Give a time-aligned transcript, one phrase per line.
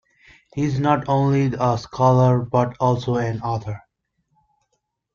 [0.55, 3.83] He is not only a scholar, but also an author.